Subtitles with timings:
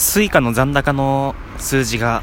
[0.00, 2.22] Suica の残高の数字が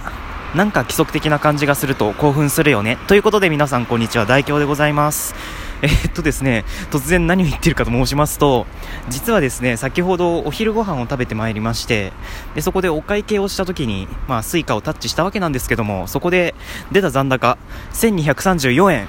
[0.56, 2.98] なんか規則的な感じがすると興奮するよね。
[3.07, 4.26] ということで皆さんこんにちは。
[4.26, 5.36] 大京でございます。
[5.84, 8.66] えー、っとですね突然何を言ってるかと申しますと
[9.10, 12.13] 実はですね先ほどお昼ご飯を食べてまいりまして
[12.55, 16.55] でそこでお会計をした時にまあ Suica をタッチしたわけなんですけどもそこで
[16.91, 17.59] 出た残高
[17.94, 19.07] 1234円。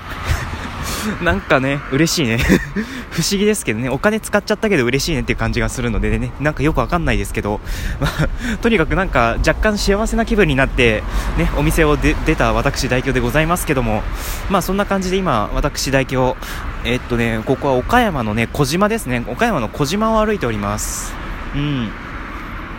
[1.22, 2.38] なんかね、嬉しいね。
[3.10, 7.60] 不思議ですけどね、お金使っちゃったけど嬉しいねっていう感じがするのでね、なんかよくわかんないですけど、
[8.00, 8.28] まあ、
[8.58, 11.02] とにかくなんか若干幸せな気分になって、
[11.36, 14.02] ね、お店を出た私代表でございますけども、
[14.50, 16.38] まあそんな感じで今、私代表、
[16.84, 21.14] えっとね、ここは岡山のね、小島ですね、岡山の小島を歩いております。
[21.54, 21.88] うん。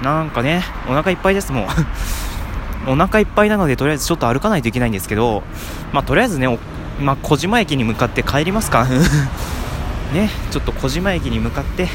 [0.03, 1.67] なんかね、お腹いっぱいですもん。
[2.87, 5.43] お腹いっぱいなのでとりあえずちょっと歩かないといけないんですけど、
[5.91, 6.47] まあ、とりあえずね
[6.99, 8.85] まあ、小島駅に向かって帰りますか。
[10.13, 11.87] ねちょっと小島駅に向かって。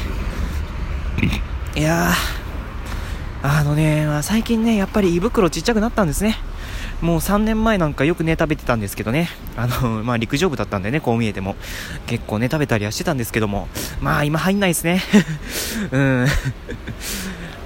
[1.75, 2.11] いや
[3.43, 6.37] あのね、まあ、最近ねやっぱり胃袋ちっちゃくなったんですね。
[7.01, 9.29] もう3年前なんかよくね食べてたんですけどね。
[9.57, 11.55] あの、まあ、陸上部だったんでねこう見えても。
[12.07, 13.67] 結構ね食べたりはしてたんですけども。
[14.01, 15.03] まあ今入んないですね。
[15.91, 16.27] うん。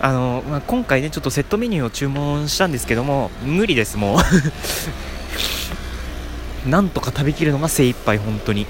[0.02, 4.17] あの、まあ、今回ねちょっとセットメニューを注文したんですけども無理ですもう。
[6.70, 8.66] なんとか食べきるのが精一杯本当に。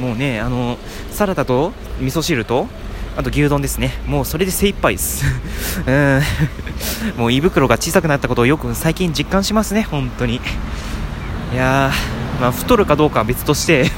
[0.00, 0.78] もうねあの
[1.10, 2.66] サラダと味噌汁と
[3.14, 3.90] あと牛丼ですね。
[4.06, 5.24] もうそれで精一杯です。
[5.86, 6.22] うん。
[7.16, 10.40] もう胃袋が小さくなったことをよく最近実感しますね本当に。
[11.52, 11.90] いや、
[12.40, 13.90] まあ、太るかどうかは別として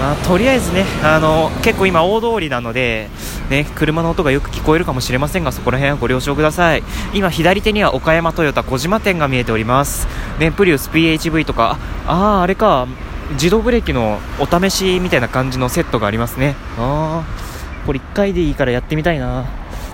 [0.00, 3.10] まあ、とりあえずねあの結構今大通りなので
[3.50, 6.84] ね、車の音がよく聞こえるかもしれませんがそこら辺はご了承ください。
[7.12, 10.06] 今左手には岡山トヨタ小島店が見えております。
[10.38, 12.86] ねプリウス PHV とかあああれか
[13.32, 16.54] 自動ブレーキのお試しみたいな感じのセットがありますね。
[16.78, 19.46] ああこれ1回でいいからやってみたいな。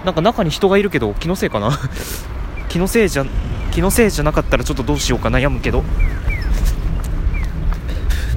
[0.04, 1.70] なんか中に人がいるけど気のせいかな。
[2.68, 3.24] 気のせいじゃ
[3.72, 5.82] 気のせいじゃなかったらちょっとどうしようか悩むけど。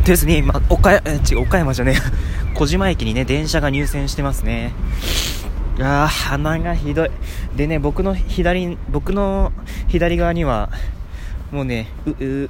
[0.09, 1.97] ですね、今、岡山、違う、岡山じゃねえ、
[2.57, 4.73] 小島駅にね、電車が入線してますね。
[5.79, 7.11] ああ、鼻がひどい。
[7.55, 9.51] でね、僕の左、僕の
[9.87, 10.71] 左側には、
[11.51, 11.89] もうね、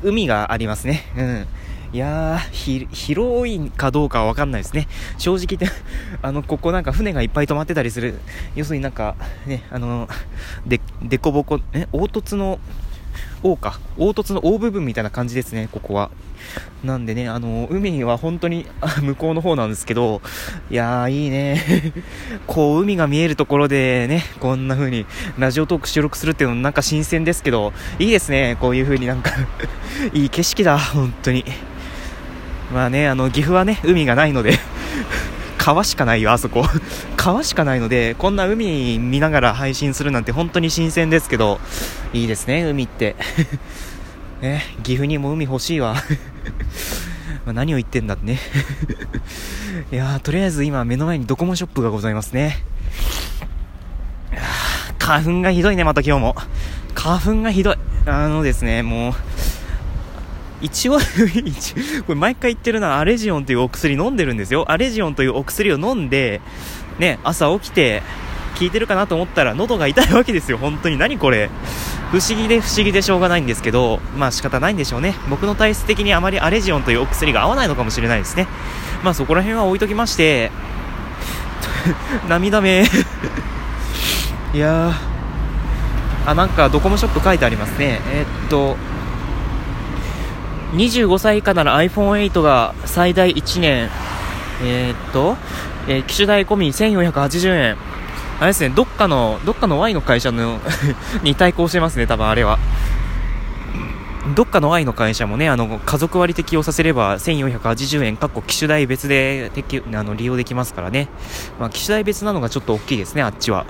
[0.04, 1.04] 海がありますね。
[1.18, 1.48] うん。
[1.92, 4.88] いやー、広いかどうかはわかんないですね。
[5.18, 5.78] 正直言って、
[6.22, 8.20] あの、ここなんか船がいっぱい止まってたりする。
[8.56, 9.16] 要するになんか、
[9.46, 10.08] ね、あの、
[10.66, 12.60] で、でこぼこ、え、凹凸の
[13.44, 13.80] 王か。
[13.98, 16.10] 凹凸の大部分みたいな感じですね、ここは。
[16.84, 18.66] なんでね、あの、海は本当に
[19.02, 20.22] 向こうの方なんですけど、
[20.72, 21.94] いやー、いいね。
[22.48, 25.06] こう、海が見えるところでね、こんな風に
[25.38, 29.32] ラジオトーク収録するっていうのもなんか新鮮ですけど、いいですね、こういう風になんか
[30.14, 31.44] いい景色だ、本当に。
[32.74, 34.58] まあね、あの、岐阜はね、海がないので
[35.58, 36.66] 川しかないよ、あそこ。
[37.18, 41.60] 川しかないので、こんな海見ながら配信するなんて本当に新鮮ですけど、
[42.14, 43.16] いいですね、海って。
[44.42, 45.96] ね、岐阜にも海欲しいわ。
[47.46, 48.40] ま何を言ってんだってね。
[49.92, 52.64] いやとりあえず今目の前にドコモショップがございますね。
[55.00, 56.36] 花粉がひどいね、また今日も。
[56.94, 57.78] 花粉がひどい。
[58.06, 59.14] あのですね、もう、
[60.62, 61.00] 一応 こ
[62.10, 64.70] れ毎回言ってるのはアレジオンというお薬飲んでるんですよ。
[64.72, 66.42] アレジオンというお薬を飲んで、
[67.00, 68.04] ね、朝起きて、
[68.60, 70.98] 効いてるかなと思ったら喉が痛いわけですよ、本当に。
[70.98, 71.50] 何これ。
[72.12, 75.16] 不思議で不思議でしょうがないんですけど、まあ仕方ないんでしょうね。
[75.30, 78.48] 僕の体質的にあまりアレジオンというお薬が合わないのかもしれないですね。
[79.04, 80.52] まあそこら辺は置いときまして、
[82.28, 82.84] 涙目
[84.54, 84.94] いや、
[86.26, 88.02] あ、なんかドコモショップ書いてありますね。
[88.12, 88.76] えー、っと、
[90.74, 93.90] 25歳以下なら iPhone8 が最大1年、
[94.64, 95.38] えー、っと、
[95.88, 97.89] えー、機種代込み1480円。
[98.40, 100.60] あれですね、どっかの、どっかの Y の会社の
[101.24, 102.58] に対抗してますね、多分あれは。
[104.36, 111.10] どっかの Y の会社もね、あの、家族割適用させれば1480円、かっこ機種代別で適あの利用できますからね。
[111.60, 113.66] まあ、機種代別なのがちょっと大きいですね、あっちは。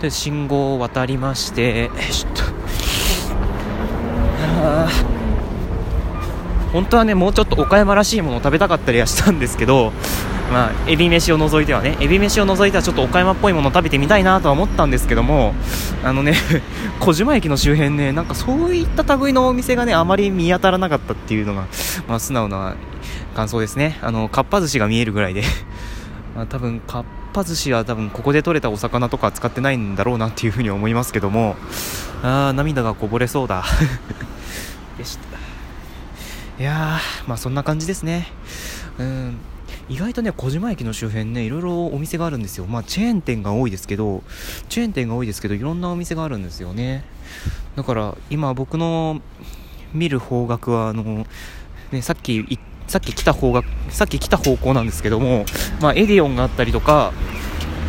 [0.00, 2.42] で、信号を渡りまして、ちょっと。
[4.64, 4.88] あ
[6.72, 9.92] 本当はね、もうちょっと岡山らしいものを食べたかったりはしたんですけど、
[10.52, 15.54] まあ、エビ飯を除いてはね、エビ飯を除いてはちょっと岡山っぽいものを食べてみたいなとは思ったんですけども、
[16.04, 16.34] あのね、
[17.00, 21.64] 小島駅の周辺ね、なんかそういった類のお店がね、あまり見当たらなかったっていうのが、
[22.06, 22.74] まあ、素直な
[23.34, 23.98] 感想ですね。
[24.02, 25.42] あの、かっぱ寿司が見えるぐらいで、
[26.36, 31.56] まあ、多分、かっぱ寿司は多分ここで取れたお魚とか使ってないんだろうなっていうふうに思いますけども、
[32.22, 33.64] あー、涙がこぼれそうだ。
[34.98, 36.62] でした。
[36.62, 38.28] いやー、まあそんな感じですね。
[38.98, 39.38] うん。
[39.88, 42.66] 意外とね小島駅の周辺ねいろいろお店があるんですよ。
[42.66, 44.22] まあチェーン店が多いですけど
[44.68, 47.04] チェーン店が多いですけどいろんなお店があるんですよね。
[47.76, 49.20] だから今僕の
[49.92, 51.26] 見る方角はあの、
[51.90, 55.44] ね、さっきさっき来た方がさっき来た方向なんですけども、
[55.80, 57.12] まあ、エディオンがあったりとか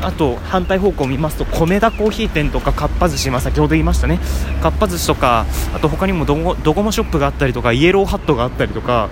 [0.01, 4.19] あと反対方向を見ますと米田コーヒー店とかかっぱ寿司、まあ、先ほど言いましたね。
[4.61, 6.35] かっぱ寿司とかあと他にもド
[6.73, 9.09] コモショップがあったりとかイエローハットがあったりとか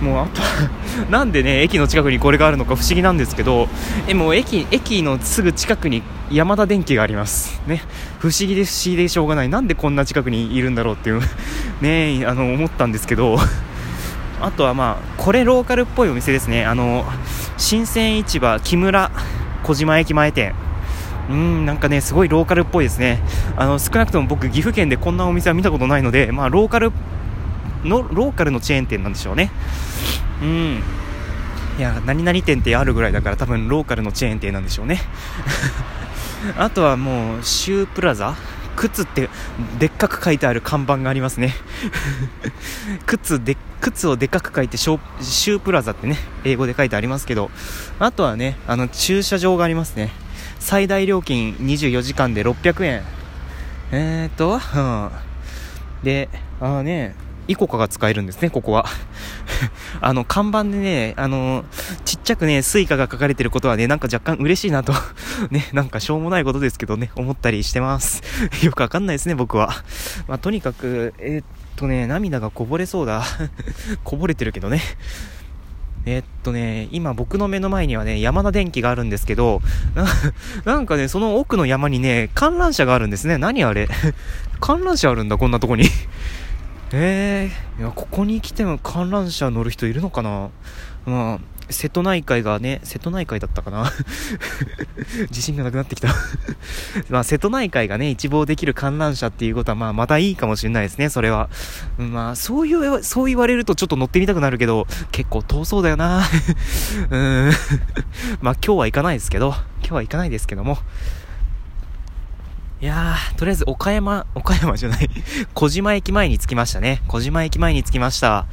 [0.00, 0.42] もうあと
[1.10, 3.68] なんでね駅の近くにこれがあるのか不思議なんですけど
[4.06, 7.60] えもう駅駅のすぐ近くに山田電機があります。
[7.66, 7.82] ね。
[8.18, 9.48] 不思議で不思議でしょうがない。
[9.48, 11.20] なんでこんな近くにいるんだろうっていう
[11.80, 13.38] ねあの思ったんですけど。
[14.38, 16.66] あとはまあこれローカルっぽいお店ですね。
[16.66, 17.06] あの
[17.56, 19.10] 新鮮市場木村
[19.62, 20.54] 小島駅前店。
[21.28, 23.22] うんなんかねすごいローカルっぽいですね。
[23.56, 26.92] あの少なくとも僕岐阜県でこんなお店は見たことないのでまあローカル
[27.86, 29.50] のローカルのチェーン店なんでしょうね。
[30.42, 30.82] うん。
[31.78, 35.00] いや何々店ってあるぐらいだから多分ローカルのチェーン店なんでしょうね。
[36.56, 38.34] あとはもうシュープラザ。
[38.76, 39.30] 靴って
[39.78, 41.54] でっかく書いてある看板がありますね。
[43.06, 47.50] 靴で靴をでっかく書いてシュープラザってね英語で書いてありますけど。
[47.98, 50.10] あとはねあの駐車場がありますね。
[50.58, 53.02] 最大料金24時間で600円。
[53.92, 55.10] えーと、うん、
[56.02, 56.28] で
[56.60, 57.14] あのね。
[57.48, 58.86] イコカが使えるんですね、ここは。
[60.00, 61.64] あの、看板でね、あの、
[62.04, 64.92] ちっちゃくね、スイカが書かれてることはね、なんか若干嬉しいなと
[65.50, 68.22] ね、なんかしょうもないことですけどね、思ったりしてます。
[68.62, 69.70] よくわかんないですね、僕は。
[70.28, 71.44] まあ、とにかく、えー、っ
[71.76, 73.24] とね、涙がこぼれそうだ。
[74.04, 74.80] こぼれてるけどね。
[76.08, 79.60] えー、っとね、今僕の目の前にはね、山田電機があるんですけど、
[80.64, 83.38] なんかね、その奥の山にね、観覧車があるんですね。
[83.38, 83.88] 何あれ？
[84.60, 85.84] 観覧車あるんだ、こんなとこに
[86.92, 90.50] えー、いや、ここに来ても観覧車乗る人いるのかな？
[91.04, 91.38] まあ、
[91.68, 93.90] 瀬戸内海がね、瀬戸内海だったかな？
[95.30, 96.08] 自信がなくなってきた。
[97.10, 101.48] まあ、瀬戸内海がね、一望できる観覧車っていうことは、まあ、またいいかもしれないですね、それは。
[101.98, 106.22] まあ、そういう、そう言われるとちょっと乗ってみたくなるけど、結構遠そうだよな。
[107.10, 107.50] うん。
[108.40, 110.78] まあ、今日は行かないですけど、今日は行かないですけども、
[112.78, 115.08] いやー、とりあえず岡山、岡山じゃない
[115.54, 117.02] 小島駅前に着きましたね。
[117.08, 118.44] 小島駅前に着きました。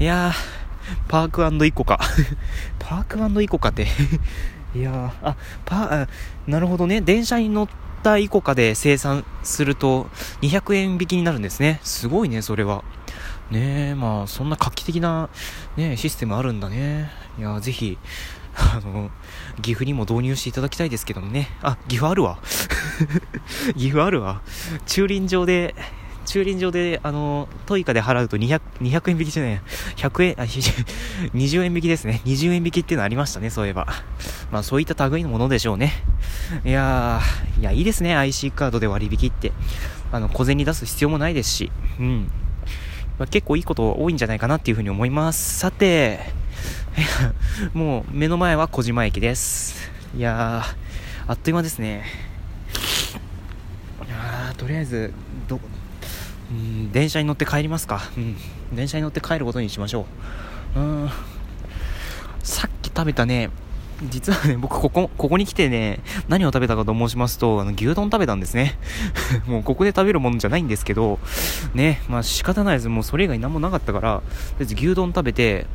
[0.00, 2.00] いやー、パークイコカ。
[2.80, 3.86] パークイコカって
[4.74, 5.36] いやー、あ、
[5.66, 6.08] パー
[6.46, 7.02] なるほどね。
[7.02, 7.68] 電車に乗っ
[8.02, 10.08] たイコカで生産すると
[10.40, 11.80] 200円引きになるんですね。
[11.82, 12.84] すごいね、それは。
[13.50, 15.28] ねえ、まあ、そんな画期的な、
[15.76, 17.10] ね、システムあるんだね。
[17.38, 17.98] いやーぜひ、
[18.58, 19.10] あの、
[19.62, 21.48] 岐阜にも導入していただきたいですけどもね。
[21.62, 22.38] あ、岐阜あるわ。
[23.76, 24.42] 岐阜あるわ。
[24.86, 25.74] 駐輪場で、
[26.26, 29.60] 駐輪場で、あの、トイカで払うと200、200円引きじゃない、
[29.96, 32.20] 100円、あ、20 円引きですね。
[32.26, 33.86] 20円引きっていうのありましたね、そういえば。
[34.50, 36.02] まあ、そういった類のものでしょうね。
[36.64, 39.52] いやー、いや、いいですね、IC カードで割引って。
[40.12, 41.72] あの、小銭出す必要もないですし。
[41.98, 42.30] うん。
[43.18, 45.58] ま、結構いいこと多いんじゃないかなっていうふうに思います。
[45.58, 46.20] さて、
[47.74, 49.90] もう目の前は小島駅です。
[50.16, 50.64] いや、
[51.26, 52.04] あっという間ですね。
[54.06, 55.12] いやとりあえず、
[55.48, 55.60] ど、
[56.50, 58.02] うん、電車に乗って帰りますか。
[58.16, 58.36] うん、
[58.74, 60.06] 電車に乗って帰ることにしましょ
[60.76, 60.80] う。
[60.80, 61.10] うん、
[62.42, 63.50] さっき食べたね、
[64.02, 68.78] 実はね、僕ここ、ここに来てね、何を食べたかと申しますと、あの、牛丼食べたんですね。
[69.46, 71.18] もうここで食べるものじゃないんですけど、
[71.74, 72.88] ね、まあ仕方ないです。
[72.88, 74.30] もうそれ以外何もなかったから、とり
[74.60, 75.66] あえず牛丼食べて、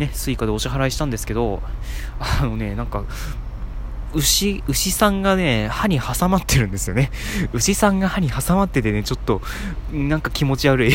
[0.00, 1.62] ね、スイカでお支払いしたんですけど、
[2.18, 3.04] あのね、なんか、
[4.14, 7.12] 牛、牛さんがね、歯に挟まってるんですよね。
[7.52, 9.42] 牛さんが歯に挟まっててね、ちょっと、
[9.92, 10.94] なんか気持ち悪いい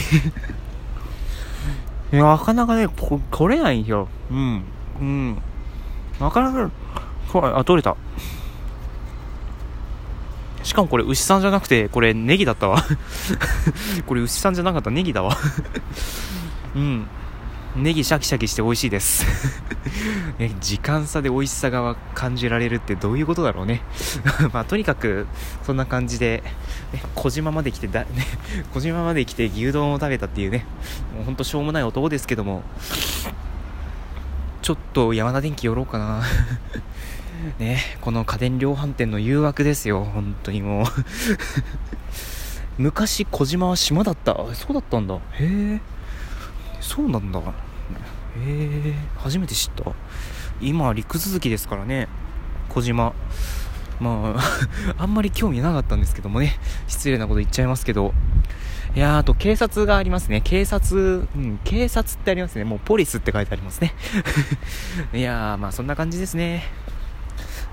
[2.11, 4.09] や、 なかなかね、こ、取れないんよ。
[4.31, 4.63] うん。
[4.99, 5.37] うん。
[6.19, 6.69] なかな
[7.31, 7.95] か、あ、取れた。
[10.63, 12.83] しかもこれ牛さんじゃなくて、これネギだったわ
[14.07, 15.37] これ牛さんじゃなかったネギだわ
[16.75, 17.07] うん。
[17.77, 19.25] ネギシャキシャキして美味しいです。
[20.39, 23.81] ね、時間差で美味しさが感じられるってどういうことだろうね。
[24.53, 25.27] まあとにかく
[25.63, 26.41] そんな感じで、
[26.93, 28.25] ね、小島まで来てだ、 ね、
[28.73, 30.65] 小島まで来て牛丼を食べたっていうね。
[31.15, 32.63] もうほんとしょうもない男ですけども。
[34.61, 36.23] ちょっと山田電機寄ろうかな。
[37.59, 40.05] ねこの家電量販店の誘惑ですよ。
[40.05, 40.85] 本当にもう。
[42.77, 44.33] 昔小島は島だった。
[44.53, 45.15] そうだったんだ。
[45.15, 45.81] へえ。
[46.79, 47.41] そうなんだ。
[48.37, 49.91] へえ初めて知った
[50.61, 52.07] 今陸続きですからね
[52.69, 53.13] 小島
[53.99, 54.41] まあ
[55.01, 58.13] あんまり興味なかったんですけどもね失礼なこと言っちゃいますけど
[58.95, 60.39] いやー、あと警察がありますね。
[60.39, 62.63] 警察、うん、警察ってありますね。
[62.63, 63.93] もうポリスって書いてありますね。
[65.13, 66.63] いやー、まあそんな感じですね。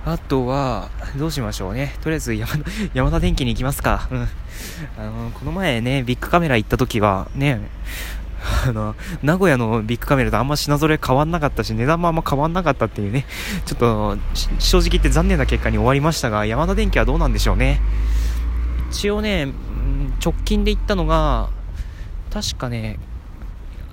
[0.04, 1.94] あとは、どうしましょうね。
[2.02, 2.58] とりあえず山田、
[2.92, 4.08] 山田電機に行きますか。
[4.10, 4.28] うん。
[4.98, 7.60] あの、この前ね、ビッグカメラ行った時は、ね、
[8.66, 13.24] あの、名古屋のビッグカメラとあんま品揃え変わんなかったし、値段もあんま変わんなかったっていうね、
[13.66, 14.16] ちょっと、
[14.58, 17.80] 正直言って残念な結果に終わりましたが、山田電機はどうなんでしょうね。
[18.90, 19.48] 一応ね、
[20.24, 21.48] 直近で行ったのが、
[22.32, 22.98] 確かね、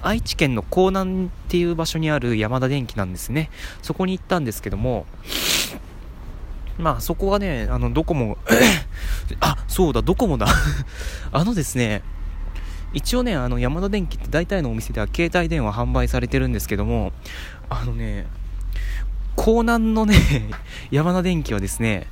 [0.02, 3.50] 愛知県の江南っていう場所にある山田電機なんですね。
[3.82, 5.06] そこに行ったんですけども、
[6.78, 8.38] まあそこはね、あの、ドコモ、
[9.42, 10.48] あ、そうだ、ドコモだ
[11.32, 12.02] あのですね、
[12.94, 17.12] 一応ね、あの、山田電機って大体のお店では携帯電話販売されてるんですけども、
[17.70, 18.28] あのね、
[19.38, 20.16] 江南のね、
[20.92, 22.08] 山田電機はですね、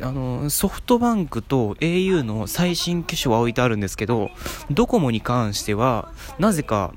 [0.00, 4.30] あの、ソフトバンクと au の最新機種は置いてあるんですけど、
[4.70, 6.94] ドコモに関しては、なぜか、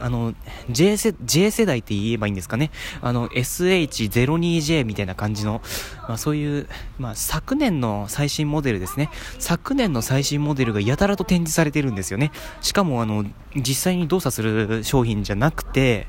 [0.00, 0.34] あの、
[0.70, 2.70] J 世、J 世代って言えばいいんですかね。
[3.00, 5.62] あの、SH02J みたいな感じの、
[6.08, 9.10] まあそういう、まあ昨年の最新モデルですね。
[9.38, 12.30] 昨年の最新モデルがやたらと展示されてるんですよね。
[12.60, 13.24] しかもあの、
[13.56, 16.06] 実際に動作する商品じゃなくて、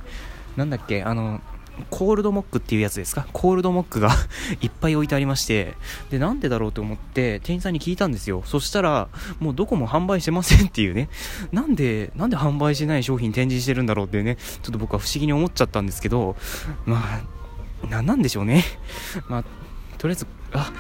[0.56, 1.42] なんだっけ、あの、
[1.90, 3.28] コールドモックっていうやつですか？
[3.34, 4.12] コールドモックが
[4.62, 5.74] いっぱい置いてありまして、
[6.10, 8.44] で、なんでだろうと思って店員さんに聞いたんですよ。
[8.46, 9.08] そしたら、
[9.40, 11.10] もうどこも販売してませんっていうね。
[11.52, 16.36] なんで、なんで販売してない商品展示してるんだろうってね、ちょっと僕は不思議に思っちゃったんですけど、
[16.86, 17.22] ま
[17.84, 18.64] あ、なんなんでしょうね。
[19.28, 19.44] まあ、
[19.98, 20.72] とりあえず、あ、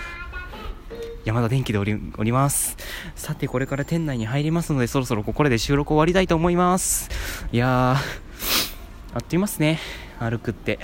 [1.26, 2.78] 山田電機でおりおります。
[3.16, 7.10] さて、これから店内に入りますので、そろそろここで収録終わりたいと思います。
[7.52, 9.80] いやー、あっという間ですね。
[10.20, 10.80] 歩くって。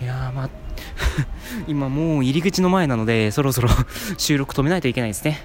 [0.00, 0.50] いやーまあ
[1.66, 3.68] 今もう入り口の前なのでそろそろ
[4.16, 5.40] 収録止めないといけないですね。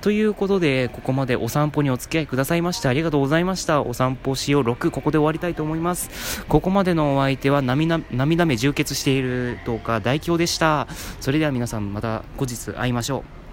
[0.00, 3.82] ということでここまでお散歩にお付き合いくださいましてありがとうございました。
[3.82, 6.44] お散歩しよう6ここで終わりたいと思います。
[6.48, 10.86] ここまでのお相手は涙涙目充血しているとか大凶でした。
[11.20, 13.47] それでは皆さんまた後日会いましょう。